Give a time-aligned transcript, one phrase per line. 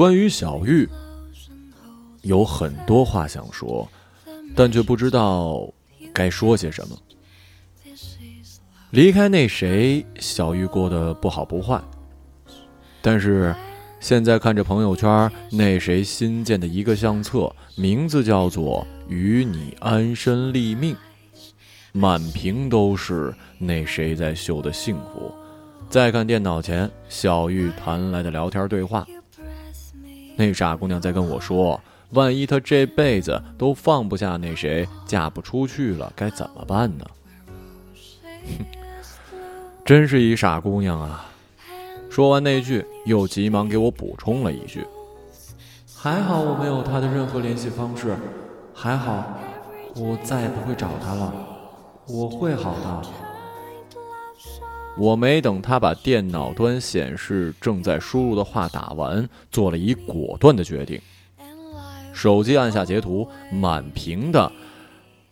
[0.00, 0.88] 关于小玉，
[2.22, 3.86] 有很多话想说，
[4.56, 5.70] 但却不知道
[6.10, 6.96] 该说些什么。
[8.92, 11.78] 离开那谁，小玉过得不好不坏，
[13.02, 13.54] 但是
[14.00, 20.96] 现在看着朋友圈那谁新建的一个相册，名字叫做“与你安身立命”，
[21.92, 25.30] 满屏都是那谁在秀的幸福。
[25.90, 29.06] 再看电脑前小玉弹来的聊天对话，
[30.40, 31.78] 那傻姑娘在跟我说
[32.12, 37.04] ：“万一她这辈子都放不下那谁，嫁不出去了，该怎么办呢？”
[38.48, 38.64] 哼
[39.84, 41.26] 真是一傻姑娘啊！
[42.08, 44.86] 说完那句，又急忙给我补充了一句
[45.94, 48.16] ：“还好我没有她的任何联系方式，
[48.74, 49.38] 还好
[49.94, 51.34] 我再也不会找她了，
[52.08, 53.02] 我会好的。”
[54.98, 61.00] 我没等他把电脑端显示正在输入的话打完，做了一果断的决定。
[62.12, 64.52] 手机按下截图，满屏的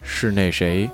[0.01, 0.89] 是那谁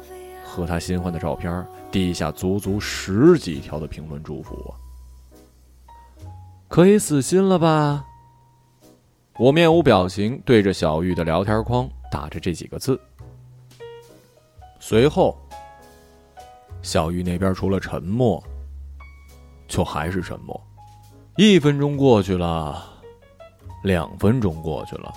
[0.44, 1.64] 和他新欢的照片。
[1.92, 4.74] 地下足足十几条的评论祝福我，
[6.66, 8.04] 可以死心了吧？
[9.38, 13.00] 我面无表情对着小玉的聊天框打着这几个字。
[14.80, 15.38] 随后，
[16.82, 18.42] 小玉那边除了沉默，
[19.74, 20.58] 就还是沉默。
[21.36, 22.80] 一分钟过去了，
[23.82, 25.12] 两分钟过去了，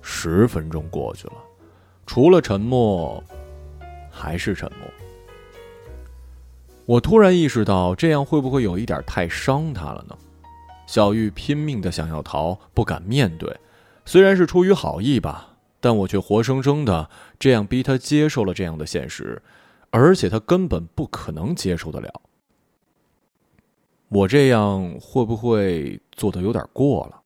[0.00, 1.34] 十分钟过去了，
[2.06, 3.22] 除了沉默，
[4.10, 4.88] 还是沉默。
[6.86, 10.16] 我突然意识到，这样会不会有一点太伤他了呢？
[10.86, 13.54] 小玉拼命的想要逃，不敢面对，
[14.06, 15.48] 虽然是出于好意吧，
[15.80, 19.42] 但我却活生生的这样逼他接受了这样的现实，
[19.90, 22.10] 而且他根本不可能接受得了。
[24.08, 27.20] 我这样会不会做的有点过了？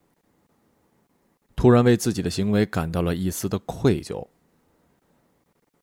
[1.55, 4.27] 突然为自己的行为感到了一丝的愧疚。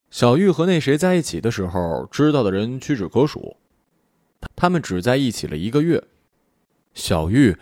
[0.09, 3.57] 小玉和那谁在一起的时候，知道的人屈指可数。
[4.55, 6.03] 他们只在一起了一个月，
[6.93, 7.55] 小玉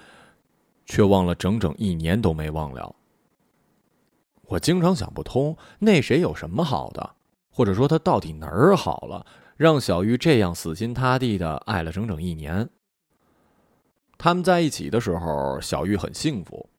[0.85, 2.95] 却忘了整整一年都没忘了。
[4.43, 7.15] 我经常想不通，那谁有什么好的，
[7.49, 9.25] 或者说他到底哪儿好了，
[9.57, 12.69] 让小玉这样死心塌地的爱了整整一年。
[14.17, 16.69] 他们在一起的时候，小玉很幸福，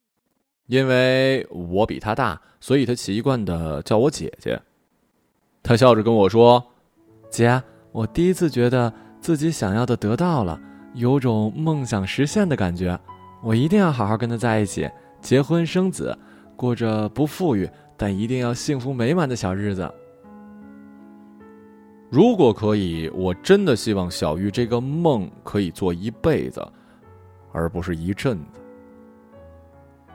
[0.67, 4.61] 因为我比她大，所以她习惯的叫我姐姐。
[5.63, 6.65] 她笑着跟我说
[7.31, 10.61] ：“姐，我第一次觉得。”自己想要的得到了，
[10.95, 12.97] 有种梦想实现的感觉。
[13.43, 14.89] 我一定要好好跟他在一起，
[15.21, 16.17] 结婚生子，
[16.55, 19.93] 过着不富裕但一定要幸福美满的小日子。
[22.09, 26.65] 如果可以，我真的希望小玉这个梦可以做一辈子，
[27.57, 28.61] 而不是一阵子。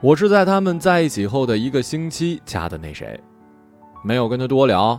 [0.00, 3.20] 我是在他们在一起后的一个星期加的那谁，
[4.04, 4.98] 没有跟他多聊，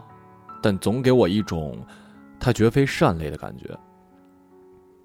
[0.62, 1.80] 但总给我一种
[2.40, 3.70] 他绝非善类的感觉。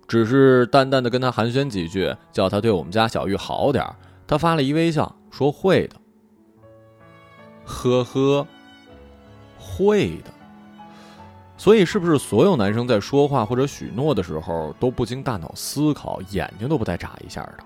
[0.09, 3.85] 只是淡淡的跟他寒暄几句，叫他对我们家小玉好点
[4.27, 5.97] 他发了一微笑，说会的。
[7.65, 8.47] 呵呵，
[9.59, 10.31] 会的。
[11.59, 17.59] 所以，是不是所有男生在说话或者许诺的时候，都不经大脑思考，眼睛都不带眨一下的？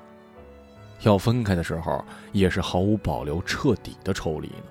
[1.03, 4.65] 要分开的时候，也是毫无保留、彻底的抽离呢？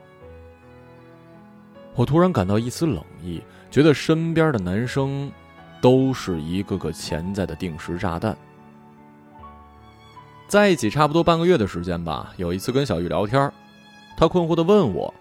[1.96, 5.32] 我突然感到一丝冷意，觉得身边的男生。
[5.82, 8.38] 都是一个个潜在的定时炸弹。
[10.48, 13.52] 在一起差不多半个月的时间吧，有一次跟小玉聊天，
[14.16, 15.12] 她困惑的问我：“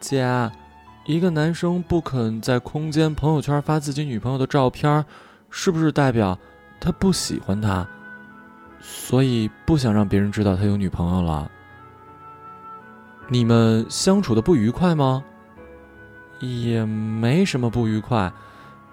[0.00, 0.24] 姐，
[1.06, 5.04] 一个男生不肯在空间朋友圈发自己女朋友的照片，
[5.50, 6.38] 是不是代表
[6.80, 7.86] 他不喜欢她，
[8.80, 11.50] 所以不想让别人知道他有女朋友了？
[13.28, 15.22] 你们相处的不愉快吗？
[16.40, 18.32] 也没什么不愉快。”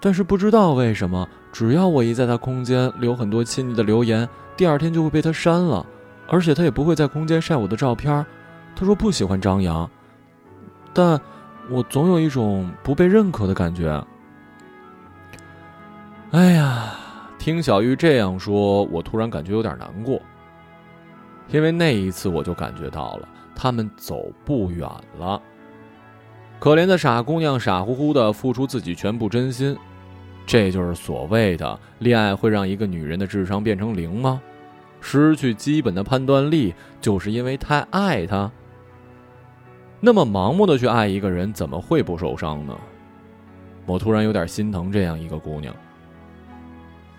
[0.04, 5.86] 但是不知道为什么，只要我一在他空间留很多亲昵的留言，第二天就会被他删了，
[6.26, 8.26] 而且他也不会在空间晒我的照片。
[8.74, 9.88] 他说不喜欢张扬，
[10.92, 11.20] 但
[11.70, 14.04] 我总有一种不被认可的感觉。
[16.32, 16.94] 哎呀，
[17.38, 20.20] 听小玉这样说，我突然感觉有点难过，
[21.48, 24.88] 因为那一次我就感觉到了他们走不远
[25.18, 25.40] 了。
[26.58, 29.76] 可怜的傻姑娘傻乎乎的付出自己全部真心。
[30.44, 34.40] 这就是所谓的恋爱会让一个女人的智商变成零吗？
[35.00, 38.50] 失去基本的判断力，就是因为太爱他。
[40.04, 42.76] 那么盲目的去爱一个人，怎么会不受伤呢？
[43.86, 45.72] 我突然有点心疼这样一个姑娘。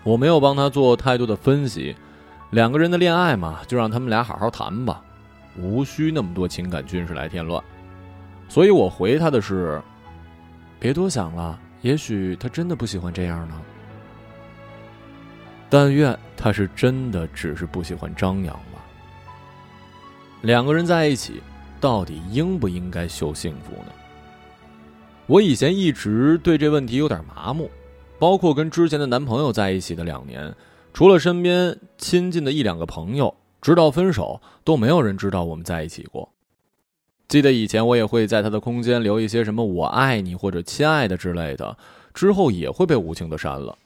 [0.02, 1.96] 我没有帮她做太多的分析，
[2.50, 5.02] 两个人的恋爱嘛，就让他们俩好好谈吧。
[5.56, 7.64] 无需那么多情感军事来添乱。
[8.50, 9.80] 所以我回他的是：
[10.78, 13.54] 别多想了，也许他真的不喜欢这样呢。
[15.70, 18.84] 但愿他是真的只是不喜欢张扬吧。
[20.42, 21.42] 两个人在一起，
[21.84, 23.92] 到底应不应该秀幸福呢？
[25.26, 27.70] 我以前一直对这问题有点麻木，
[28.18, 30.54] 包括跟之前的男朋友在一起的两年，
[30.94, 36.26] 除了身边亲近的一两个朋友，直到分手都没有人知道我们在一起过。
[37.28, 41.76] 记得以前我也会在他的空间留一些什么“我爱你”或者“亲爱的”之类的，
[42.14, 43.76] 之后也会被无情的删了。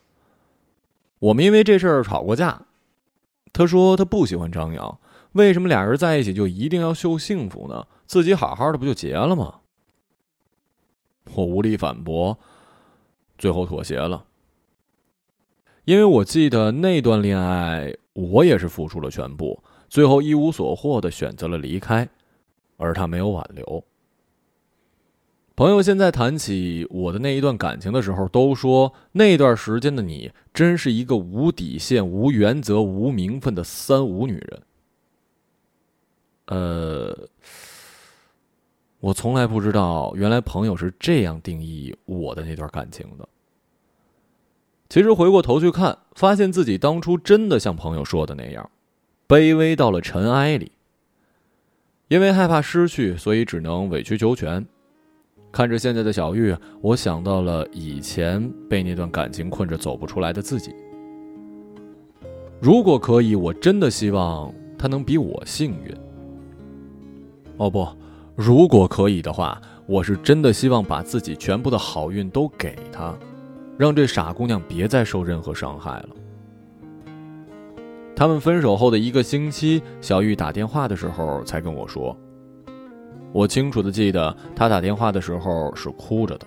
[1.18, 2.62] 我们因为这事儿吵过架，
[3.52, 5.00] 他说他不喜欢张扬，
[5.32, 7.86] 为什么俩人在一起就一定要秀幸福呢？
[8.06, 9.60] 自己好好的不就结了吗？
[11.34, 12.38] 我无力反驳，
[13.36, 14.25] 最后妥协了。
[15.84, 22.08] 因为我记得那段恋爱，我也是付出了全部，最后一无所获的选择了离开，
[22.76, 23.84] 而他没有挽留。
[25.54, 34.62] 朋友现在谈起我的那一段感情的时候，都说那段时间的你真是一个无底线、无原则、无名分的三无女人。
[36.48, 37.28] 呃，
[39.00, 43.28] 我从来不知道，原来朋友是这样定义我的那段感情的。
[44.88, 48.70] 其实回过头去看，发现自己当初真的像朋友说的那样，
[49.28, 50.72] 卑微到了尘埃里。
[52.08, 54.66] 因为害怕失去，所以只能委曲求全。
[55.52, 60.74] 看着现在的小玉，我想到了以前被那段感情困着走不出来的自己。
[62.60, 65.94] 如果可以，我真的希望他能比我幸运。
[67.58, 67.87] 哦不，
[68.34, 73.14] 如果可以的话，我是真的希望把自己全部的好运都给他，
[73.76, 76.08] 让这傻姑娘别再受任何伤害了。
[78.14, 82.16] 他们分手后的一个星期，小玉打电话的时候才跟我说。
[83.32, 86.46] 我清楚的记得，她打电话的时候是哭着的。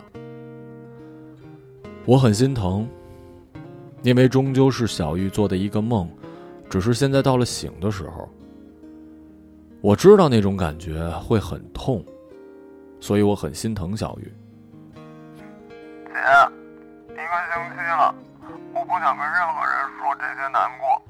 [2.06, 2.88] 我很心疼，
[4.02, 6.10] 因为终究是小玉做的一个梦，
[6.70, 8.28] 只是现在到了醒的时候。
[9.82, 12.06] 我知道那种感觉会很痛，
[13.00, 14.32] 所以我很心疼小玉。
[14.94, 16.14] 姐，
[17.10, 18.14] 一个星期了，
[18.76, 21.02] 我不想跟任何人说这些难过，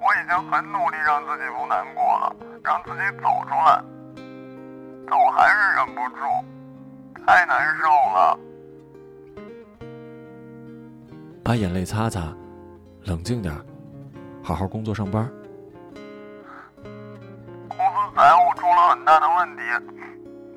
[0.00, 2.34] 我已经很努力让自己不难过了，
[2.64, 3.80] 让自己走出来。
[5.06, 8.38] 可我还是忍不住，太难受了。
[11.44, 12.36] 把眼泪擦擦，
[13.04, 13.54] 冷静点，
[14.42, 15.30] 好好工作上班。
[18.18, 19.62] 财务出了很大的问题，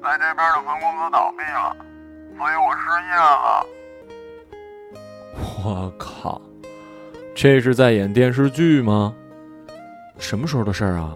[0.01, 1.77] 在这边的分公司倒闭了，
[2.35, 3.63] 所以我失业了。
[5.63, 6.41] 我靠，
[7.35, 9.13] 这是在演电视剧吗？
[10.17, 11.15] 什么时候的事儿啊？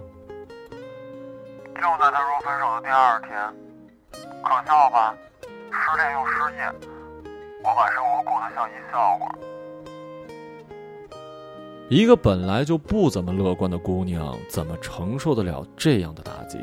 [1.74, 3.32] 就在他说分手的第二天，
[4.44, 5.16] 可笑吧？
[5.72, 6.72] 失恋又失业，
[7.64, 9.28] 我把生活过得像一笑话。
[11.88, 16.58] 一个本来就不怎么乐观的姑娘，怎么承受得了这样的打击？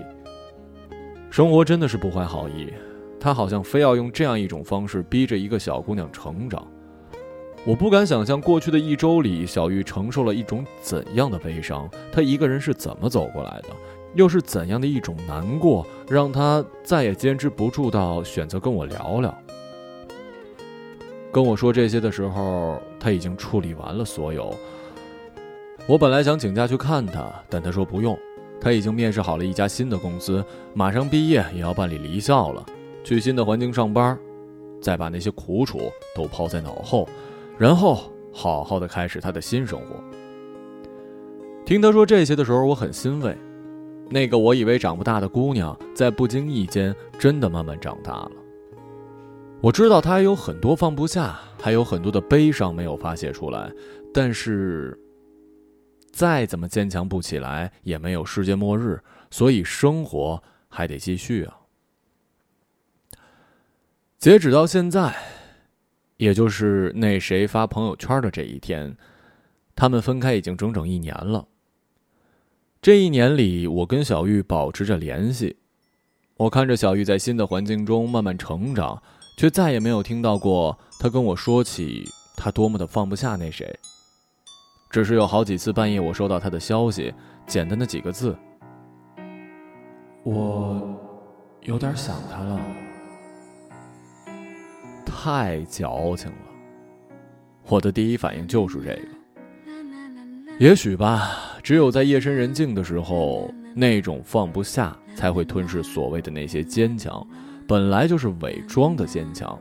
[1.31, 2.73] 生活真的是不怀好意，
[3.21, 6.67] 他好像非要用这样一种方式逼着一个小姑娘成长。
[7.64, 13.69] 我不敢想象过去的一周里，小玉承受了一种怎样的悲伤，她一个人是怎么走过来的。
[14.14, 19.33] 又是怎样的一种难过，让她再也坚持不住到选择跟我聊聊？
[21.31, 24.52] 跟我说这些的时候，他已经处理完了所有。
[25.89, 28.17] 我本来想请假去看他，但他说不用，
[28.61, 32.65] 他已经面试好了一家新的公司，马上毕业也要办理离校了，
[33.03, 34.17] 去新的环境上班，
[34.81, 37.09] 再把那些苦楚都抛在脑后，
[37.59, 39.97] 然后好好的开始他的新生活。
[41.65, 43.37] 听他说这些的时候，我很欣慰。
[44.09, 48.31] 那个我以为长不大的姑娘，在不经意间真的慢慢长大了。
[49.61, 53.73] 我知道她有很多放不下，还有很多的悲伤没有发泄出来，
[54.12, 54.97] 但是
[56.12, 61.59] 再怎么坚强不起来，也没有世界末日，所以生活还得继续啊。
[64.19, 65.16] 截止到现在，
[66.19, 68.97] 也就是那谁发朋友圈的这一天，
[69.75, 71.49] 他们分开已经整整一年了。
[72.81, 75.57] 这一年里，我跟小玉保持着联系。
[76.37, 79.02] 我看着小玉在新的环境中慢慢成长，
[79.38, 82.04] 却再也没有听到过她跟我说起
[82.37, 83.78] 她多么的放不下那谁。
[84.92, 87.12] 只是有好几次半夜，我收到他的消息，
[87.46, 88.37] 简单的几个字
[90.22, 90.94] ：“我
[91.62, 92.61] 有点想他了。”
[95.06, 96.37] 太矫情了。
[97.68, 99.00] 我的第一反应就是这个。
[100.58, 101.38] 也许吧。
[101.62, 107.25] 只有在夜深人静的时候，那种放不下才会吞噬所谓的那些坚强，
[107.66, 109.56] 本来就是伪装的坚强。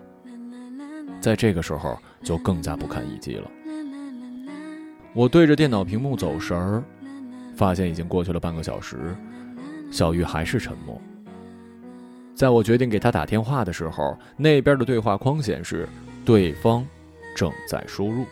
[1.22, 3.50] 在这个时候就更加不堪一击了。
[5.14, 6.84] 我对着电脑屏幕走神儿，
[7.56, 9.16] 发现已经过去了半个小时，
[9.92, 11.00] 小玉还是沉默。
[12.34, 15.88] 在我决定给他打电话的时候，那边的对话框显示
[16.24, 16.88] 对方
[17.36, 18.26] 正在输入。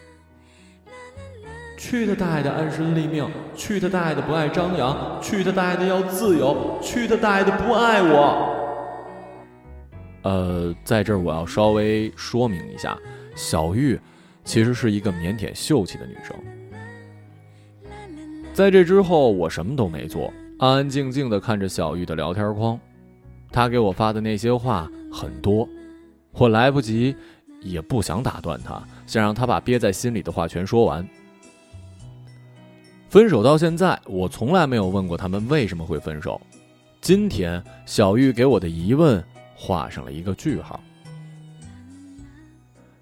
[1.78, 3.30] 去他大爷的安身立命！
[3.56, 5.20] 去他大爷的不爱张扬！
[5.22, 6.80] 去他大爷的要自由！
[6.82, 8.56] 去他大爷的不爱我！
[10.24, 12.98] 呃，在这儿我要稍微说明一下，
[13.36, 14.00] 小玉
[14.44, 16.36] 其实是一个腼腆秀气的女生。
[18.54, 22.78] 在这之后，我什么都没做，安安静静的看着小玉的聊天框。
[23.52, 25.68] 她给我发的那些话很多，
[26.34, 27.16] 我来不及，
[27.62, 31.08] 也不想打断她，想让她把憋在心里的话全说完。
[33.08, 36.40] 分手到现在，我从来没有问过他们为什么会分手。
[37.02, 39.24] 今天，小玉给我的疑问
[39.56, 40.80] 画上了一个句号。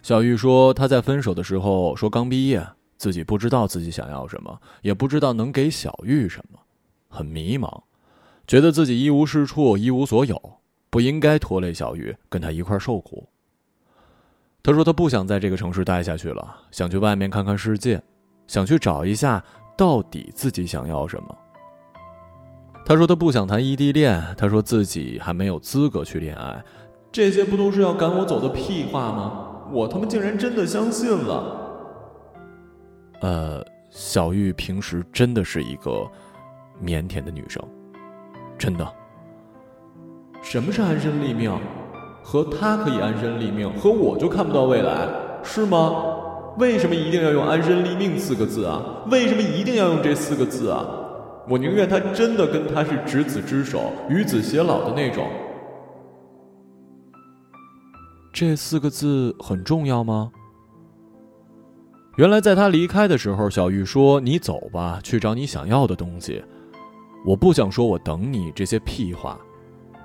[0.04, 2.66] 小玉说，她在分手的时候说刚毕业，
[2.98, 6.60] 自己不知道自己想要什么，也不知道能给小玉什么，
[7.08, 7.84] 很迷茫，
[8.46, 13.30] 觉得自己一无是处，一无所有，不应该拖累小玉跟他一块受苦。
[14.62, 18.02] 他说他不想在这个城市待下去了，想去外面看看世界，
[18.48, 19.44] 想去找一下。
[19.78, 21.38] 到底自己想要什么？
[22.84, 26.66] 他说他不想谈异地恋，他说自己还没有资格去恋爱，
[27.12, 29.68] 这些不都是要赶我走的屁话吗？
[29.72, 31.67] 我他妈竟然真的相信了。
[33.22, 36.10] 呃，小玉平时真的是一个
[36.84, 37.64] 腼腆的女生，
[38.58, 38.88] 真的。
[40.42, 41.52] 什么是安身立命？
[42.24, 45.08] 和他可以安身立命，和我就看不到未来，
[45.44, 46.16] 是吗？
[46.58, 48.82] 为什么一定要用“安身立命”四个字啊？
[49.10, 50.86] 为什么一定要用这四个字啊？
[51.48, 55.28] 我宁愿他真的跟他是执子之手、与子偕老的那种。
[58.34, 60.32] 这四个字很重要吗？
[62.18, 66.44] 原来在他离开的时候，小玉说：“你走吧，去找你想要的东西。”
[67.26, 69.40] 我不想说“我等你”这些屁话，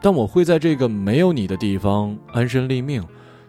[0.01, 3.03] 但我会在这个没有你的地方安身立命，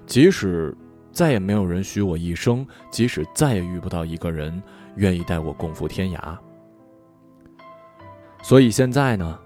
[0.05, 0.75] 即使……
[1.12, 4.60] 再也没有人许我一生，即使再也遇不到一个人
[4.96, 6.36] 愿意带我共赴天涯。
[8.41, 9.39] 所以现在呢，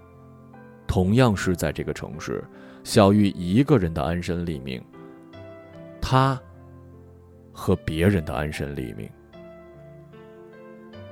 [0.87, 2.41] 同样是在这个城市，
[2.85, 4.81] 小玉一个人的安身立命，
[5.99, 6.39] 他
[7.57, 9.09] 和别人的安身立命。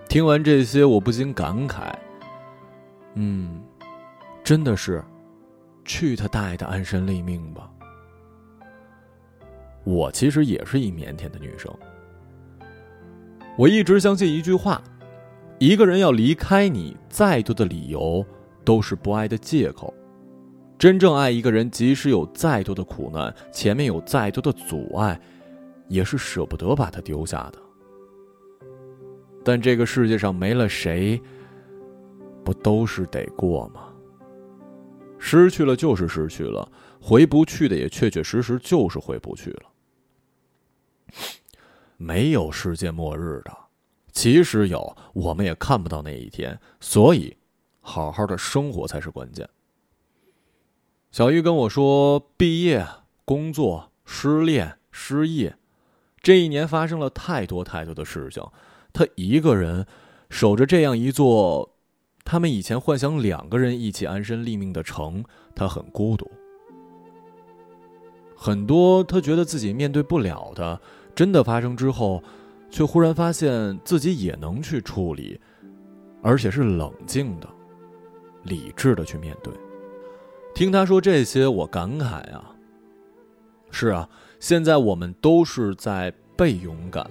[0.07, 1.91] 听完这些，我不禁感慨：
[3.15, 3.59] 嗯，
[4.43, 5.03] 真的是，
[5.83, 7.67] 去他大爷的安身立命吧。
[9.83, 11.73] 我其实也是一腼腆的女生。
[13.57, 14.79] 我一直相信一句话：
[15.57, 18.23] 一个人要离开你，再多的理由
[18.63, 19.91] 都是不爱的借口。
[20.77, 25.19] 真正爱一个人，即使有再多的苦难，前面有再多的阻碍，
[25.87, 27.59] 也是舍不得把他丢下的。
[29.43, 31.21] 但这个世界上没了谁，
[32.43, 33.93] 不都是得过吗？
[35.19, 39.61] 失去了就是失去了，回不去的也确确实实就是回不去了。
[41.97, 43.55] 没有世界末日的，
[44.11, 46.59] 即使有，我们也看不到那一天。
[46.79, 47.35] 所以，
[47.79, 49.47] 好好的生活才是关键。
[51.11, 52.85] 小玉跟我说，毕业、
[53.23, 55.55] 工作、失恋、失业，
[56.25, 58.41] 这一年发生了太多太多的事情。
[58.91, 59.85] 他一个人
[60.31, 61.77] 守着这样一座
[62.23, 66.27] 他们以前幻想两个人一起安身立命的城，他很孤独。
[68.35, 70.81] 很多他觉得自己面对不了的。
[71.13, 72.23] 真的发生之后，
[72.71, 75.39] 却忽然发现自己也能去处理，
[76.23, 77.47] 而且是冷静的、
[78.41, 79.53] 理智的去面对。
[80.55, 82.51] 听他说这些，我感慨啊，
[83.69, 84.09] 是啊，
[84.47, 87.09] 现在我们都是在被勇敢，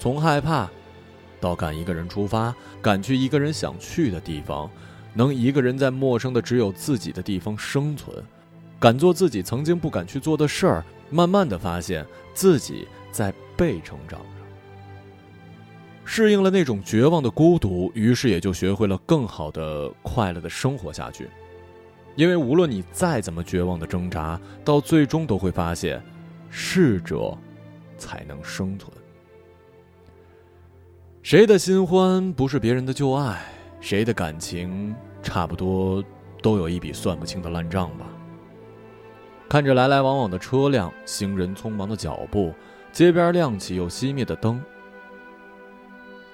[0.00, 0.68] 从害怕
[1.40, 4.68] 到敢一个人出发，敢去一个人想去的地方，
[5.14, 8.12] 能一个人在陌生的只有自己的地方生存，
[8.80, 10.84] 敢做自己曾经不敢去做的事儿。
[11.08, 14.26] 慢慢的发现自己在被成长着，
[16.04, 21.28] 适应了那种绝望的孤独，于是也就学会了更好的、快乐的生活下去。
[22.16, 26.02] 因为无论你再怎么绝望的挣扎，到最终都会发现，
[26.56, 27.36] 适者
[27.98, 28.88] 才能生存。
[31.20, 33.42] 谁的新欢不是别人的旧爱？
[33.80, 36.02] 谁的感情差不多
[36.40, 38.06] 都有一笔算不清的烂账吧？
[39.48, 42.54] 看着来来往往的车辆，行人匆忙的脚步，
[42.92, 44.62] 街边亮起又熄灭的灯。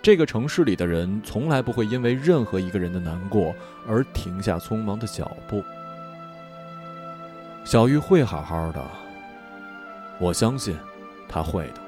[0.03, 3.55] 这个城市里的人从来不会因为任何一个人的难过
[3.89, 5.65] 而停下匆忙的脚步。
[7.65, 8.85] 小玉会好好的，
[10.21, 10.77] 我相信，
[11.27, 11.81] 他会的。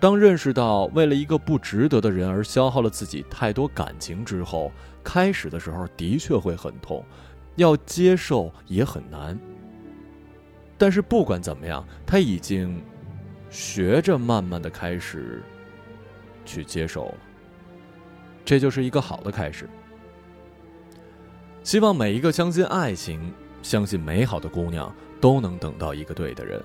[0.00, 7.04] 当认识到为了一个不值得的人而消耗了自己太多感情之后，开始的时候的确会很痛，
[7.56, 9.38] 要接受也很难。
[10.76, 12.80] 但是不管怎么样，他已经
[13.50, 15.42] 学着慢慢的开始
[16.48, 17.14] 去接受了，
[18.44, 19.68] 这就是一个好的开始。
[21.62, 26.62] 希望每一个相信爱情、相信美好的姑娘都能等到一个对的人，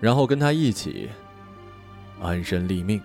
[0.00, 1.10] 然后跟他一起。
[2.20, 3.02] 安身立命。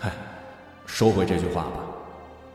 [0.00, 0.12] 唉，
[0.86, 1.80] 收回这句话吧。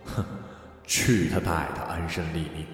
[0.05, 0.25] 哼，
[0.87, 2.65] 去他大爷的安身立命！